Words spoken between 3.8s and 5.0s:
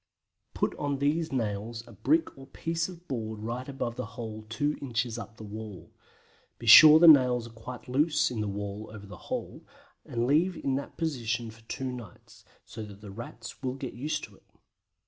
the hole 2